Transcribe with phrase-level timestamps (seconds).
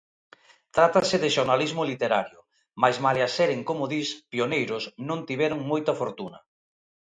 [0.75, 2.39] Trátase de xornalismo literario,
[2.81, 6.39] mais, malia seren como dis, pioneiros, non tiveron moita fortuna.